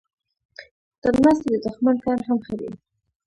تر 1.01 1.13
ناستي 1.23 1.47
د 1.51 1.55
دښمن 1.65 1.95
کار 2.05 2.19
هم 2.27 2.37
ښه 2.45 2.53
دی. 2.59 2.69